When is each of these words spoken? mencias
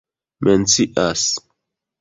mencias 0.41 1.35